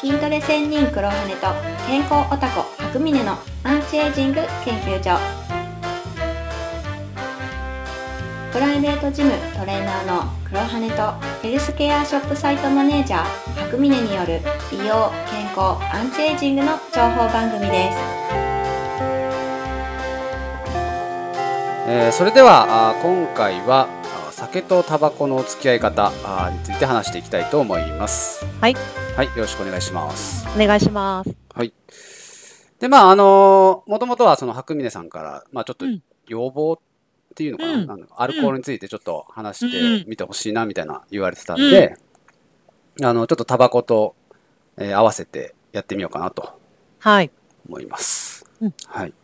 [0.00, 1.46] 筋トレ専任黒羽と
[1.86, 5.18] 健康オタコ白峰のアンチエイジング研究所
[8.52, 13.24] プライベートジムトレーナーの黒羽とヘルスケアショップサイトマネージャー
[13.64, 14.40] 白峰による
[14.70, 17.98] 美容健康アンチエイジングの情報番組です
[21.88, 23.88] えーそれでは今回は
[24.32, 26.12] 酒とタバコの付き合い方
[26.52, 28.44] について話していきたいと思います。
[28.60, 28.76] はい。
[29.16, 30.46] はい、よろしくお願いします。
[30.54, 31.34] お願いします。
[31.54, 31.72] はい。
[32.80, 36.78] で、まあ、あのもともとはその白峰さんから、まあ、ちょっとうん要望っ
[37.34, 41.96] ていうのかな,、うんアルコールについてちょっと話してみてほしいなみたいな言われてたんで、
[43.02, 44.14] あの、ちょっとタバコと、
[44.76, 46.60] えー合わせてやってみようかなと
[46.98, 47.30] はい。
[47.66, 48.44] 思います。
[48.60, 49.14] うんはい。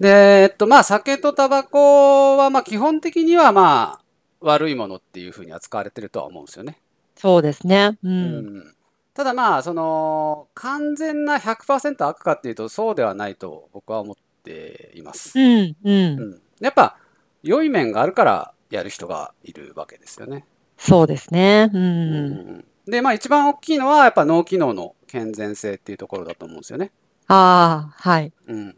[0.00, 0.08] で、
[0.42, 4.04] えっと、まあ、酒とタバコは、まあ、基本的には、まあ、
[4.40, 6.80] 悪いものっていうふうに扱われてるとは思うんですよね。
[7.16, 7.96] そうですね。
[8.02, 8.08] う。
[8.08, 8.74] うんん
[9.14, 15.38] ただまあ、その、完全な100%悪かっていうと、そうではないと僕は思っています。
[15.38, 15.60] うん。
[15.62, 15.76] う。
[15.84, 16.40] うんん。
[16.60, 16.96] やっぱ、
[17.42, 20.44] 良い面があるからやる人がいるわけですよね。
[20.76, 21.70] そうですね。
[21.72, 21.76] う。
[21.76, 22.26] うん
[22.58, 26.90] んで、まあ、一番大きいのは、やっぱ脳機能の健全性っていうところだと思うんですよね。
[27.28, 28.32] ああ、はい。
[28.48, 28.76] うん。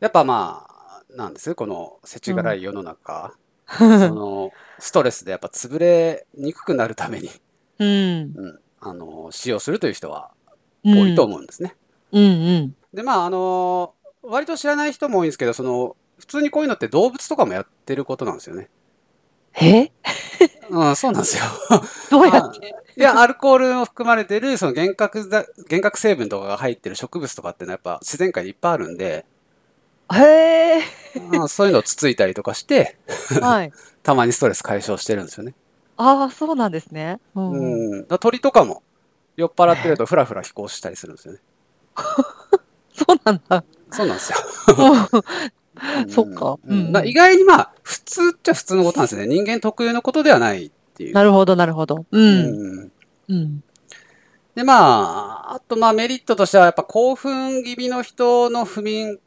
[0.00, 3.34] やっぱまあ、なんですこの世知辛い世の中、
[3.66, 7.30] そのストレスでやっぱ潰れにくくなるために、
[7.78, 7.88] うん。
[7.88, 10.30] うん、あの使用するという人は
[10.84, 11.74] うん多いと思うんですね。
[12.12, 12.76] うんうん。
[12.92, 18.68] でまああの割と知らない人も多いんですけどその普通にこういうのって動物とかもやってることなんですよね。
[19.60, 19.90] え？
[20.70, 21.44] うん、そうなんですよ。
[22.10, 22.74] どうやって？
[22.96, 29.24] いや、アルコールも含まれてる、その幻覚だ、幻覚成分とかが入ってる植物とかってのはやっぱ自然界にいっぱいあるんで、
[30.12, 30.82] へえ。
[31.30, 32.96] うんそういうのをつついたりとかして、
[33.40, 33.72] はい。
[34.02, 35.54] たまにストレス解消してるんですよね。
[35.96, 37.18] ああ、そうなんですね。
[37.34, 37.94] うん。
[37.94, 38.06] うん。
[38.18, 38.82] 鳥とかも
[39.36, 41.40] 酔っ払ってるとふらふら飛行したりするんですよね。
[42.94, 43.64] そうなんだ。
[43.90, 44.38] そうなんですよ。
[45.22, 49.26] うんそっかうんうんだから意外にまあ、普通っちゃ普通のことなんですよね。
[49.26, 51.14] 人間特有のことではないっていう。
[51.14, 52.04] なるほど、なるほど。
[52.10, 52.22] うん。
[52.22, 52.92] うん
[53.28, 53.64] うん。
[54.54, 59.18] で、まあ、あとまあメリットとしては、やっぱ興奮気味の人の不眠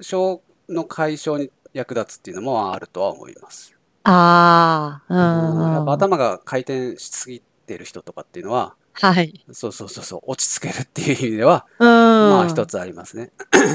[0.00, 3.73] 症の解消に役立つっていうのもあるとは思います。
[4.04, 5.94] ああ、やっぱうん。
[5.94, 9.44] 頭が回転しすぎてる人とかっていうのは、はい。
[9.50, 11.88] そうそうそうそう、落ち着けるっていう意味では、うん。
[11.88, 13.32] まあ一つありますね。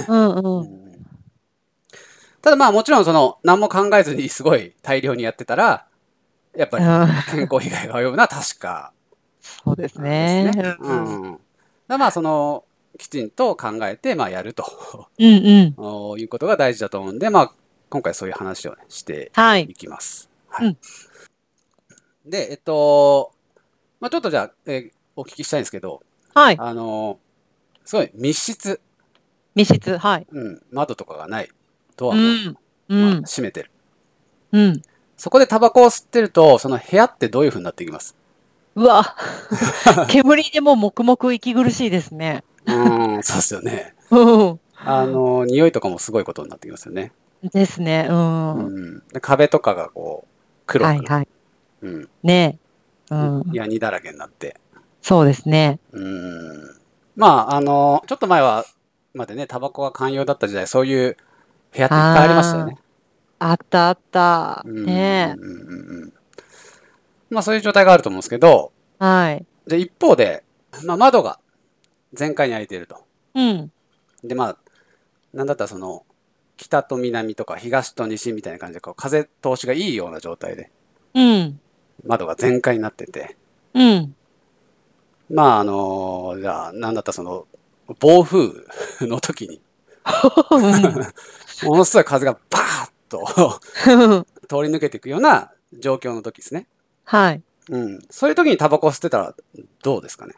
[0.08, 0.90] うんうん。
[2.42, 5.88] ただまあもちろんその何も考えずにすごい大量にやってたら、
[6.56, 8.94] やっぱりうん健康被害が及ぶのは確か
[9.42, 10.52] そうですね。
[10.52, 10.76] ね。
[10.80, 11.40] うん。
[11.88, 12.64] だまあその、
[12.98, 16.20] きちんと考えてまあやるとうんうん。
[16.20, 17.52] いうことが大事だと思うんで、まあ
[17.90, 19.74] 今回そういう話を、ね、してはいい。
[19.74, 20.30] きます。
[20.48, 20.68] はい。
[20.68, 20.78] うん
[22.26, 23.32] で、えっと、
[24.00, 26.02] まあちょっとじゃあ、えーお聞きしたいんですけど、
[26.34, 26.58] はい。
[26.60, 27.18] あの、
[27.84, 28.80] すごい密室、
[29.56, 29.98] 密室。
[29.98, 30.28] はい。
[30.30, 31.50] うん、窓とかがない、
[31.98, 32.58] ドアも、うん。
[32.90, 33.24] うまあん。
[33.24, 33.72] 閉めてる。
[34.52, 34.82] うん。
[35.18, 38.16] そこでタバコを吸ってると、その部屋ってどういう風になっていきます？
[38.76, 39.16] うわ。
[40.08, 42.44] 煙でもう黙々息苦しいですね。
[42.66, 43.96] うーん、そうですよね。
[44.12, 44.60] うん。
[44.86, 47.12] あの、匂いとかもすごいことになってきますよね。
[47.44, 48.08] ですね。
[48.10, 48.54] うん。
[48.54, 49.08] うん。
[49.14, 50.30] で壁とかがこう、
[50.66, 51.28] 黒く、はいはい。
[51.82, 52.10] うん。
[52.24, 52.60] ね
[53.12, 53.16] え。
[53.16, 53.44] うん。
[53.54, 54.58] ヤニだらけになって。
[55.02, 55.80] そうですね。
[55.92, 56.80] うん。
[57.16, 58.66] まあ、あの、ちょっと前は、
[59.14, 61.18] までね、タバコが寛容だった時代、そういう
[61.74, 62.78] 部屋っていっぱいありましたよね。
[63.40, 64.64] あったあった。
[64.66, 66.14] うんねうんうんうん
[67.30, 69.04] まあ、そういう状態があると思うんですけど、え。
[69.04, 69.46] はい。
[69.68, 70.44] で、一方で、
[70.84, 71.40] まあ、窓が
[72.14, 73.04] 全開に開いていると。
[73.36, 73.72] うん。
[74.24, 74.58] で、まあ、
[75.34, 76.06] なんだったらその、
[76.60, 80.70] 北と南とか東と西みたいな感じで、こう風通しがいいような状態で、
[81.16, 81.60] うん。
[82.06, 83.38] 窓が全開になってて、
[83.74, 84.16] うん。
[85.30, 87.48] まあ、あのじゃあ、なんだったらその、
[88.00, 88.52] 暴風
[89.08, 89.62] の時に、
[91.64, 93.62] ものすごい風がバーッと
[94.50, 96.68] 通り抜けていくような状況の時ですね。
[97.06, 97.42] はい。
[97.70, 98.00] うん。
[98.10, 99.36] そういう時にタバコを吸ってたら
[99.82, 100.34] どうですかね？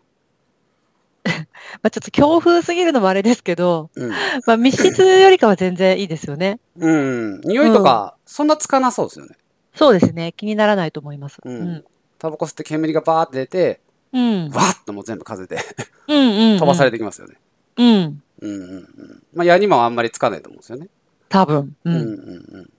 [1.82, 4.09] まあちょっと強風すぎるのもあれですけど、うん。
[4.46, 6.59] まあ密室よりかは全然いいですよね。
[6.78, 7.41] うん。
[7.41, 9.35] 匂いとか、そんなつかなそうですよね。
[9.76, 10.34] そうですね。
[10.35, 11.40] 気にならないと思います。
[11.44, 11.85] うんうん。
[12.18, 13.82] タバコ吸って煙がバーって出て、
[14.14, 14.50] うん。
[14.50, 15.58] わーっともう全部風で
[16.08, 16.59] うんうん。
[16.59, 16.97] 飛ばされて。
[16.97, 17.35] てきますよね。
[17.78, 18.24] うん。
[18.41, 19.24] うんうんうん。
[19.34, 20.88] まあ、矢にもあんまりつかないと思うんですよね。
[21.29, 21.76] 多分。
[21.85, 21.90] う。
[21.90, 22.16] うんうんんうん
[22.58, 22.70] うん。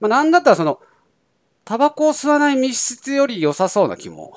[0.00, 0.80] まあ、なんだったらその、
[1.64, 4.32] タバコを吸わない密室より良さそうな気も。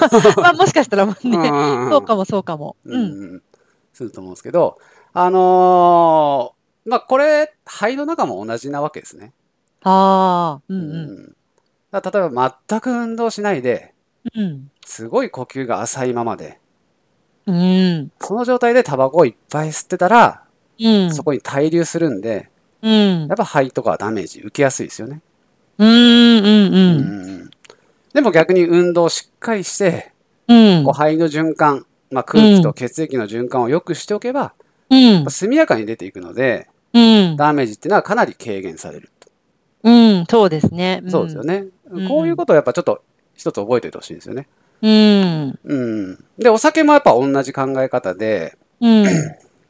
[0.40, 2.76] まあもしかしたらね、うんうんうんそうかもそうかも。
[2.84, 3.42] ううん
[3.92, 4.78] すると思うんですけど、
[5.12, 9.32] あのーまあ、これ、肺の中も同じなわけですね。
[9.82, 10.62] ああ。
[10.68, 11.08] うんうん。
[11.18, 11.36] う
[11.92, 13.94] 例えば全く運動しないで、
[14.34, 14.70] うん。
[14.84, 16.58] すごい呼吸が浅いままで、
[17.46, 18.10] うん。
[18.20, 20.44] その状態でタバコをいっぱい吸ってたら、
[20.80, 21.14] うん。
[21.14, 22.48] そこに滞留するんで、
[22.82, 23.36] うんやっ。
[23.36, 25.20] ぱ肺とかはダメージ受けやすいですよね。
[25.78, 25.88] うん。
[25.88, 26.44] うん。
[26.44, 27.31] ううん。
[28.12, 30.12] んでも逆に運動をしっかりして、
[30.48, 30.92] うんこう。
[30.92, 34.52] 肺の循環、まあ、空気と血液の循環を良くしておけば、
[34.90, 35.30] うん。
[35.30, 37.36] 速やかに出ていくので、うん。
[37.36, 39.28] ダメージっていうのはかなり軽減されると。
[39.84, 40.26] うん。
[40.28, 41.00] そうですね。
[41.00, 41.44] んそうですよ。
[41.44, 41.64] ね。
[41.90, 43.02] うんこういうことをやっぱちょっと
[43.34, 44.48] 一つ覚えておいてほしいんですよね。
[44.80, 45.58] うん。
[45.64, 45.74] う
[46.12, 46.24] ん。
[46.38, 49.06] で、お酒もやっぱ同じ考え方で、うん。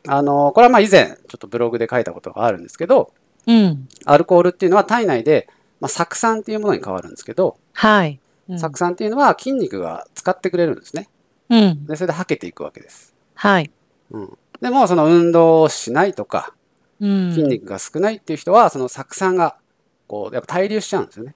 [0.09, 3.13] あの、これはまあ以前ちょっとブログで書いたことがあるんですけど、
[3.47, 3.89] うん。
[4.05, 5.49] アルコールっていうのは体内で、
[5.81, 8.21] まあ、酢酸っていうものに変わるんですけど、はい。
[8.49, 11.09] うん酢酸っていうのは筋肉が使ってくれるんですね。
[11.49, 11.87] うん。
[11.87, 13.15] で、それで吐けていくわけです。
[13.35, 13.71] はい。
[14.11, 14.39] うん。
[14.61, 16.55] でも、その運動をしないとか、
[17.01, 17.33] うん。
[17.33, 19.57] 筋肉が少ないっていう人は、その酢酸が、
[20.07, 21.35] こう、やっぱ滞留しちゃうんですよね。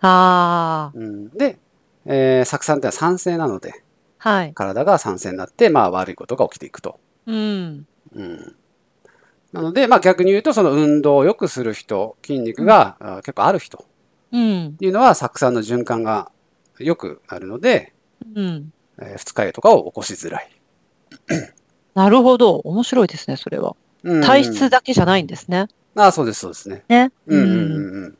[0.00, 0.98] ああ。
[0.98, 1.28] うん。
[1.30, 1.58] で、
[2.06, 3.82] えー、酢酸ってのは酸性なので、
[4.18, 4.54] はい。
[4.54, 6.98] 体が酸性になって、まあ悪いことが起きていくと。
[7.26, 7.86] うん。
[8.14, 8.56] うん。
[9.52, 13.86] なので、まあ逆に言うと、その運動を良くする人、筋肉が、あ結構ある人っ
[14.32, 14.76] うん。
[14.76, 16.30] ていうのは、酢酸の循環が
[16.78, 17.92] 良くなるので、
[18.34, 18.72] うん。
[19.00, 20.50] えー二日酔いとかを起こしづらい。
[21.94, 22.56] なるほど。
[22.56, 23.76] 面白いですね、それは。
[24.02, 25.68] うん体質だけじゃないんですね。
[25.94, 26.84] ああ、そうです、そうですね。
[26.88, 27.12] ね。
[27.26, 28.18] うんうんうん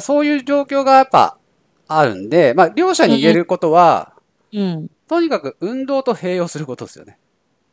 [0.00, 1.38] そういう状況がやっぱ
[1.88, 4.12] あるんで、まあ両者に言えることは、
[4.52, 4.90] うん。
[5.08, 7.18] とにかく運動と併用することですよね。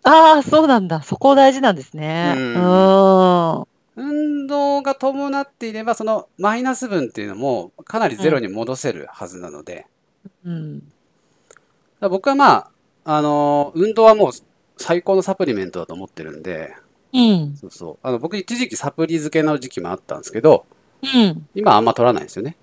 [0.03, 1.01] ああ、そうなんだ。
[1.01, 2.33] そこ大事なんですね。
[2.37, 3.63] ううんん。
[3.95, 9.87] 運動が伴っていれば、そのマイナス分っていうのもかなりゼロに戻せるはずなので、
[10.45, 10.91] うん。
[11.99, 12.71] だ僕はまあ、
[13.05, 14.31] あのー運動はもう
[14.77, 16.73] 最高のサプリメントだと思ってるんで、
[17.13, 17.55] うん。
[17.55, 17.97] そうそう。
[18.01, 20.65] あの、僕一時期サプリ漬けの時期もあったんですけど、
[21.03, 21.47] うん。
[21.53, 22.57] 今はあんま取らないんですよね。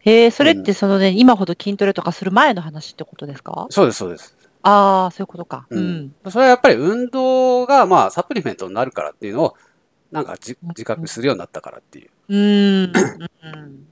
[0.00, 3.68] へえ、それってそのね、今ほど筋トレとかする前の話ってことですか？
[3.70, 4.36] そうです、そうです。
[4.62, 5.66] ああ、そういうことか。
[5.70, 5.84] ううん
[6.24, 6.30] ん。
[6.30, 9.56] それはやっぱり運動がまあサプリメントになるからっていうのを、
[10.10, 12.92] なんかじ自覚するようになったからっていう、うん。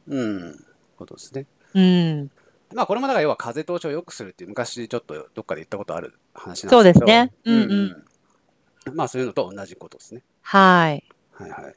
[0.08, 0.64] うん、
[0.96, 1.46] ことですね。
[1.74, 2.30] うん。
[2.74, 6.76] まあこれもだから要は風通しを良くするっていう昔ちょっとどっかで言ったことある話なんですけど。
[6.76, 8.04] そうですねうんうんうん
[8.94, 10.22] まあそういうのと同じことですね。
[10.42, 11.04] はい。
[11.32, 11.74] はいはい。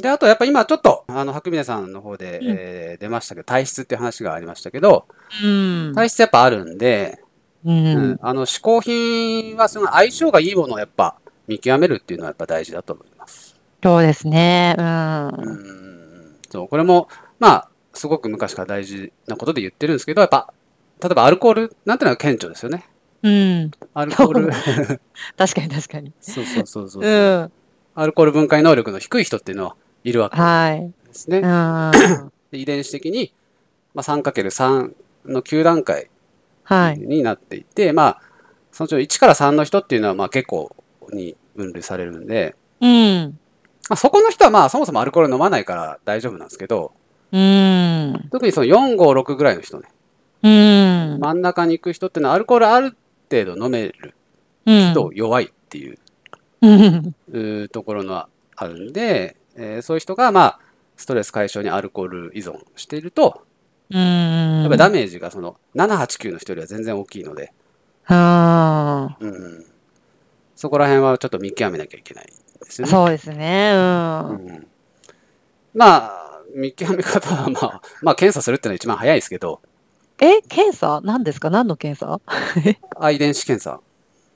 [0.00, 5.06] で、あとやっぱ今ちょっと、あの、白峰さんの方で、うんえー出ましたけど、体質っていう話がありましたけど、
[5.42, 5.92] うん。
[5.94, 7.18] 体質やっぱあるんで、
[7.64, 8.18] ううんん。
[8.20, 13.56] あの、嗜好品はその相性がいいものをやっぱ見極めるっていうのはやっぱ大事だと思います。
[13.82, 14.74] そうですね。
[14.78, 14.82] う。
[14.82, 14.88] うん
[16.32, 16.36] ん。
[16.50, 17.08] そう、これも、
[17.38, 17.67] まあ、
[17.98, 20.52] すごく昔から大事なことで言ってるんですけど、やっぱ、
[21.02, 22.86] 例えばアルコールなんてのは顕著ですよね。
[23.22, 23.70] うん。
[23.94, 24.50] アルコール。
[25.36, 26.12] 確かに確かに。
[26.20, 27.02] そうそうそうそう。
[27.04, 27.52] うん。
[27.94, 30.92] アルコール分解能力の低い人っていうのはいるわけはい。
[31.08, 31.38] ですね。
[31.38, 31.90] うん。
[32.52, 33.32] で遺伝子的に、
[33.94, 34.92] まあ、3×3
[35.26, 36.08] の9段階
[36.62, 36.98] はい。
[36.98, 38.22] になっていて、まあ、
[38.70, 40.70] そのうちの1から3の人っていうのはまあ結構
[41.12, 43.38] に分類されるんで、うん。
[43.88, 46.92] まあ、そこの人はまあそもそもアルコール飲まないから大丈夫なんですけど、
[47.32, 48.28] うん。
[48.30, 49.88] 特にその4、5、6ぐらいの人ね、
[50.42, 51.18] うん。
[51.20, 52.96] 真ん中に行く人ってのはアルコールある
[53.30, 54.14] 程度飲める
[54.66, 54.90] うん。
[54.92, 55.98] 人弱いっていう
[56.60, 57.68] うん。
[57.68, 58.26] ところの
[58.56, 60.60] あるんで、えーそういう人がまあ
[60.96, 63.42] ストレス解消にアルコール依存していると、
[63.90, 64.60] うん。
[64.62, 67.52] やっぱりダメージがその7、8、9の人よりは全然大きいので、
[68.06, 69.66] あうん、
[70.56, 72.82] そこら辺はちょっと見極めなきゃいけないですあ。
[72.82, 72.90] よね。
[72.90, 73.72] そうですね。
[73.74, 74.28] うん。
[74.46, 74.66] うん、
[75.74, 76.27] まあ、
[76.58, 79.60] 見極め方はまあ、 まあ検査するっていうのは一番早いですけど、
[80.20, 81.00] え、検査？
[81.04, 81.48] 何ですか？
[81.50, 82.20] 何の検査？
[82.98, 83.80] あ遺伝子検査。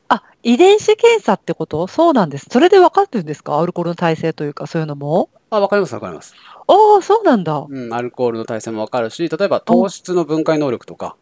[0.09, 1.87] あ、遺伝子検査ってこと？
[1.89, 2.47] そうなんです。
[2.51, 3.59] それで分かってるんですか？
[3.61, 5.29] アルコールの耐性というか、そういうのも？
[5.51, 6.35] あ、わかりますわかります。
[6.69, 7.67] ああ、そうなんだ。
[7.69, 11.17] うん、アルコールの耐性もわかるし、例えば糖質の分解能力とか、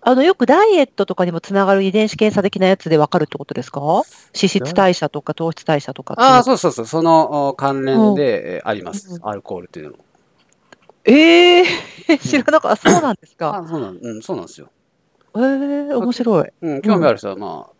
[0.00, 3.80] あの、よくダイエットとかにもつながる遺伝子検査的なやつで分かるってことですか？
[3.80, 4.04] 脂
[4.48, 9.18] 質代謝とか糖質代謝とかああ、そうそうそう、そのお関連でえーありますう。
[9.18, 9.98] んアルコールっていうのも。
[11.04, 11.64] ええ
[12.18, 12.90] 知らなかった。
[12.90, 13.56] そうなんですか。
[13.64, 14.68] あそうなん、うん、そうなんですよ。
[15.36, 15.40] え
[15.90, 16.48] え面白い。
[16.62, 17.72] うん、興味ある人はまあ、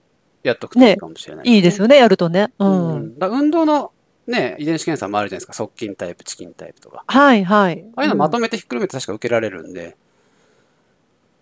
[0.42, 2.52] やっとくといいかもしれない、いいですよね、やるとね。
[2.58, 2.64] う。
[2.64, 3.18] うんん。
[3.18, 3.92] だ運動の
[4.26, 5.52] ね、遺伝子検査もあるじゃないですか。
[5.54, 7.04] 側筋タイプ、チキンタイプとか。
[7.06, 7.84] はい、はい。
[7.96, 9.96] ああいうのまとめ、めてひっくるめて確か受けられるんで、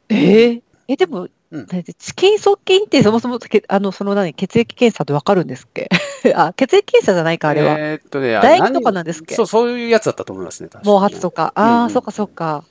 [0.08, 5.88] えええ、でも、うんねチキン側筋ってそもそもけ、あの、その何、血液検査で分かるんですっけ？
[6.34, 7.76] あ、血液検査じゃないか、あれは。
[7.78, 9.34] えーっとね、あ唾液とか何なんですっけ？
[9.34, 11.52] そう、そういうやつだったと思いますね、毛髪とか。
[11.54, 12.64] ああ、うんうんそっかそっか。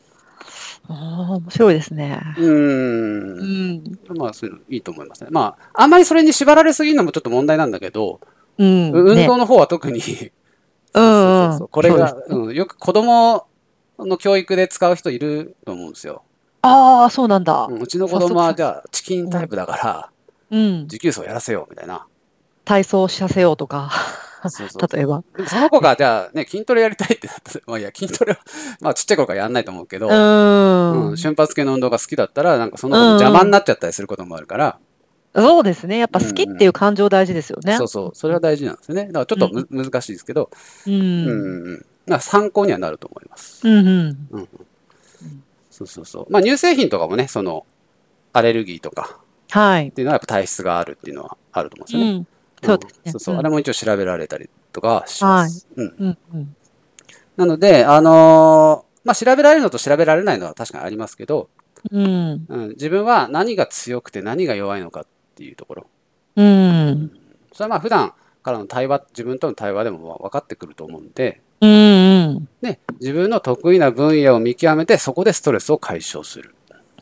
[0.88, 2.22] ああ、面白いですね。
[2.38, 2.46] うー。
[2.46, 4.00] うんん。
[4.18, 5.30] まあ、そういいいと思いますね。
[5.32, 8.20] まあ、あんまりそれに縛られすぎるのもちょっと問題なんだけど、
[8.58, 8.92] うん。
[8.92, 10.22] 運ね動の方は特に、 そう
[10.94, 13.48] そうそうこれが、そううん、よく子供
[14.00, 16.24] の教育で使う人いると思うんですよ。
[16.66, 17.68] ああ、そうなんだ。
[17.70, 20.10] うんうちの子供はじゃあチキンタイプだから、
[20.50, 20.88] うん。
[20.88, 22.08] 持久走やらせようみたいな。
[22.64, 23.92] 体操させようとか、
[24.50, 25.24] そうそう例えば。
[25.36, 28.40] でもその子がじゃあね、筋トレやりたいってなったら、まあいや、筋トレは、
[28.82, 30.94] まあちっちゃい頃からやんないと思うけど、うー。
[30.94, 34.80] うんん瞬発系の運動が好きだったら、なんかその子の邪魔になっちゃったりすることもあるから、
[35.36, 35.98] そうですね。
[35.98, 37.76] やっぱ好きっていう感情大事ですよね。
[37.78, 39.08] そうそう、それは大事なんですよね。
[39.08, 40.50] だからちょっとむ、難しいですけど、
[40.88, 40.90] う。
[40.90, 41.86] うんんうん。
[42.08, 43.68] まあ参考にはなると思います。
[43.68, 44.50] うんうん。
[45.76, 46.28] そうそうそう。
[46.30, 47.66] まあ乳製品とかもね、その、
[48.32, 49.92] アレルギーとかはいっ。
[49.92, 52.12] ていうのはやっぱ体質があるっていうのはあると思うんですよね。
[52.12, 52.28] うん。
[52.64, 53.10] そうですね。
[53.10, 53.36] んそうそう。
[53.36, 55.68] んあれも一応調べられたりとかはします。
[55.76, 55.96] うん。
[56.00, 56.56] うんうん。
[57.36, 61.50] なので、あのーまあ、調べられるのと調べられないのは確かにありますけど、
[61.92, 62.46] うん。
[62.48, 65.06] うん、自分は何が強くて何が弱いのかっ
[65.36, 65.88] ていうところ。
[66.38, 67.12] うん。
[67.52, 72.50] それはまあ普段からの対話、自分との対話でも分かってくると思うんで、うんうん。
[72.62, 76.56] で、自分の得意な分野を見極めて、そこでストレスを解消する。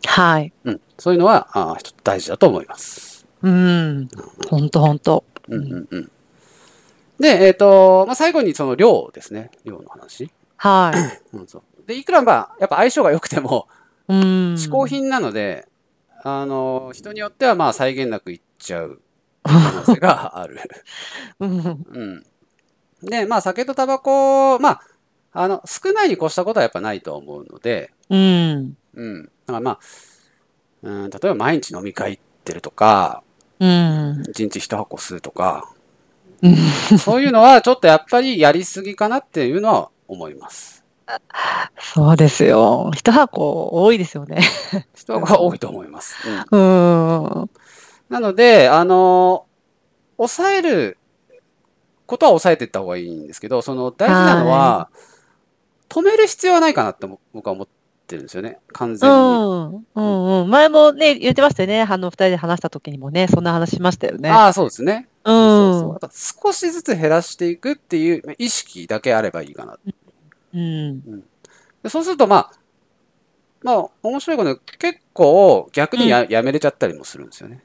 [0.06, 0.54] はい。
[0.64, 0.82] うん。
[0.98, 3.26] そういうのは、あ大事だと思います。
[3.42, 4.10] うん。
[4.50, 5.24] ほんとほんと。
[5.50, 6.12] うんうんうん。
[7.20, 9.52] で、えっ、と、まあ、最後にその量ですね。
[9.64, 10.32] 量の話。
[10.58, 10.92] は
[11.34, 11.38] い。
[11.38, 11.88] うん、そう。
[11.88, 13.68] で、いくらまあ、やっぱ相性が良くても、
[14.08, 14.18] うん。
[14.56, 15.68] 嗜好品なので、
[16.24, 19.02] あの、人によってはまあ際限なくいっちゃう
[19.44, 20.60] 可能性がある。
[21.40, 21.86] うん。
[21.92, 22.26] うん。
[23.04, 24.82] で、まあ酒とタバコ、まあ、
[25.34, 28.78] あの、少ないに越したことはやっぱないと思うので、うん。
[28.96, 29.24] うん。
[29.24, 29.80] だからまあ、
[30.84, 33.24] うん、例えば毎日飲み会行ってるとか、
[33.60, 34.24] うん。
[34.30, 35.70] 一日一箱吸うとか、
[36.42, 40.84] うんそういうのはちょっとやっぱりやりすぎかなっていうのは思います。
[41.80, 42.92] そうですよ。
[42.94, 44.42] 一箱多いですよね。
[44.94, 46.18] 人が多いと思います。
[46.52, 47.50] うんうん。
[48.10, 49.46] なので、あの、
[50.18, 50.98] 抑える
[52.14, 54.90] ことは抑えていった方がいいんですけど、その大事なのは、
[55.90, 57.68] 止める必要はないかなって僕は思っ
[58.08, 59.16] てるんですよね、完う全に。
[59.16, 59.86] ん。
[59.96, 60.50] うんうん。
[60.50, 61.82] 前もね、言ってましたよね。
[61.82, 64.30] あの、二人で話した時にもね、そんな話しましたよね。
[64.30, 65.08] ああ、そうですね。
[65.24, 65.28] う。
[65.28, 66.12] そうそう
[66.44, 69.80] 少しずつ減らしていくっていうまあ意識だけあればいいかな。
[70.54, 71.22] うん。
[71.82, 72.52] でそうすると、まあ、
[73.64, 77.64] まあ、面白いことに結構逆にや,、やめれちゃったりもするんですよね。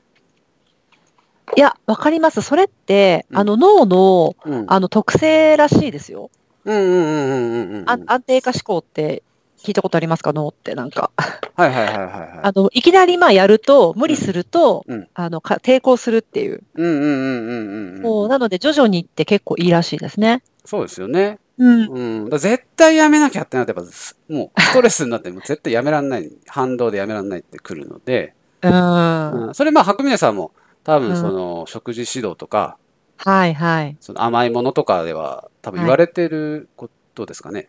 [1.57, 2.43] いや、わかります。
[2.43, 4.65] それって、うんあの、脳の、うん。
[4.69, 6.31] あの、特性らしいですよ。
[6.65, 7.91] うんうんうんうんうんうん。
[7.91, 9.23] あ安定化思考って
[9.59, 10.33] 聞いたことありますか？
[10.33, 11.11] 脳ってなんか。
[11.57, 12.41] はいはいはいはいはい。
[12.43, 16.63] あの、いきなりまあやると、無理すると、うんあの、か抵抗するっていう。
[16.75, 18.03] うんうんうんうんうんうん。
[18.03, 20.43] そう、なので徐々にって結構いいらしいですね。
[20.65, 21.39] そうですよね。
[21.57, 22.27] うん。
[22.27, 22.31] うん。
[22.39, 29.47] 絶対やめなきゃってなって、やっぱすもうストレスになって、もう絶対やめらんない、反動でやめらんないってくるので、うん。
[29.49, 30.53] うん、それまあ白峰さんも
[30.89, 32.79] 多分うんその食事指導とか、
[33.19, 33.97] はいはい。
[34.01, 37.69] その甘いものとかでは多分言われてることですかね。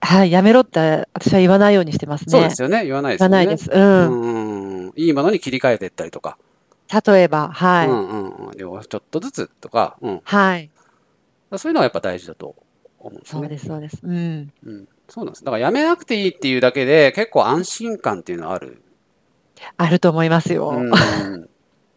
[0.00, 2.30] はい、やめろって私は言わないようにしてますね。
[2.32, 2.84] そうですよね。
[2.86, 3.46] 言わないですよね。
[3.46, 3.70] 言わないです。
[3.70, 3.78] う。
[3.78, 4.92] うんん。
[4.96, 6.36] いいものに切り替えていったりとか。
[7.06, 7.88] 例えば、はい。
[7.88, 10.20] うんうんちょっとずつとか、うん。
[10.24, 10.70] はい。
[11.56, 12.56] そういうのはやっぱ大事だと
[12.98, 13.40] 思うんですね。
[13.42, 14.00] そうです、そうです。
[14.02, 14.52] うん。
[14.64, 14.88] うん。
[15.08, 15.44] そうなんです。
[15.44, 18.82] だからやめなくていいっていうだけで結構安心感っていうのはある。
[19.76, 20.70] あると思いますよ。
[20.70, 21.48] うん。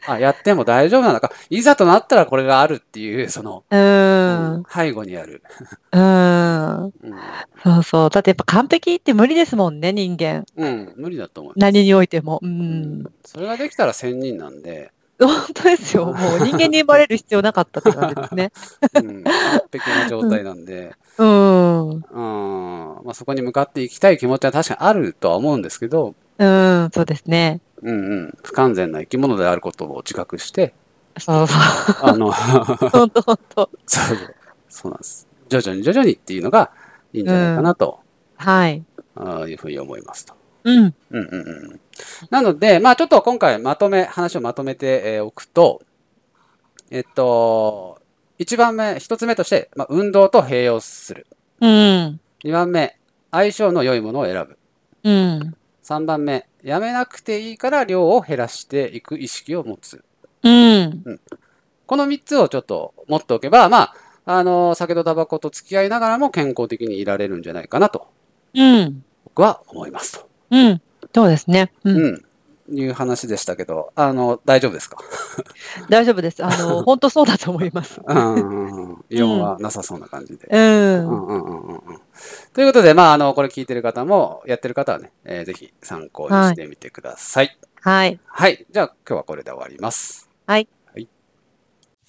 [0.08, 1.32] あ、やっても大丈夫なのか。
[1.50, 4.64] いざとなったらこれがあるっていう、その、うん。
[4.74, 5.44] 背後にある。
[5.92, 6.84] うん。
[6.86, 6.92] うん。
[7.64, 8.10] そうそう。
[8.10, 10.46] だってやっぱ完璧って無理ですもんね、人間。
[10.56, 10.94] うん。
[10.96, 11.60] 無理だと思います。
[11.60, 12.40] 何においても。
[12.42, 12.48] う。
[12.48, 16.06] うんそれができたら仙人なんで、本当ですよ。
[16.14, 18.52] もう人間に生まれる必要なかったって感じですね。
[18.94, 19.34] うん、完
[19.72, 21.90] 璧な状態なんで、うん。
[21.90, 22.02] うん。
[23.04, 27.62] まあそこに向かっていきたい気持ちは確かにあるとは思うんですけど、うん、そうですね。
[27.82, 28.38] うんうん。
[28.44, 30.74] 不完全な生き物であることを自覚して、
[31.18, 31.58] そうそう。
[32.02, 33.70] あの、本当本当。
[33.86, 34.36] そうそう。
[34.70, 35.28] そうなんです。
[35.50, 36.72] 徐々に徐々にっていうのが
[37.14, 38.00] いいんじゃないかなと、
[38.36, 38.84] はい。
[39.16, 40.36] ああいうふうに思いますと。
[40.64, 40.78] うん。
[40.78, 41.80] うんうんうん。
[42.30, 45.82] なので、まあちょっと今回まとめ、話をまとめてえーおくと、
[46.92, 48.00] えっと、
[48.40, 51.26] 1番目、1つ目として、まあ、運動と併用する。
[51.60, 52.20] うん。
[52.44, 52.98] 2番目、
[53.32, 54.58] 相性の良いものを選ぶ。
[55.04, 55.57] うん。
[55.88, 60.04] 3番目、やめなくていいから量を減らしていく意識を持つ。
[60.44, 61.22] うん。
[61.86, 68.10] この3つをちょっと持っておけば、まあ、あの、酒とタバコと付き合いながらも健康的にいられるんじゃないかなと、
[68.54, 69.06] うん。
[69.24, 70.28] 僕は思いますと。
[70.52, 70.82] うん。
[71.16, 71.72] そうですね。
[71.86, 71.90] う。
[71.90, 72.26] うんん。
[72.72, 74.98] いう話でしたけど、あの、大丈夫ですか？
[75.90, 76.44] 大丈夫です。
[76.44, 78.02] あの、 本当そうだと思います。
[78.06, 79.06] うん。
[79.10, 80.48] 異論はなさそうな感じで。
[80.52, 80.56] う。
[80.56, 80.62] うん
[81.06, 82.02] んうんうんうんうん。
[82.54, 87.58] ということで、まあ、あの、これ聞いてる方も、やってる方はね、えーぜひ参考にしてみてください。
[87.82, 88.20] はい。
[88.26, 88.66] はい。
[88.70, 90.28] じゃあ、今日はこれで終わります。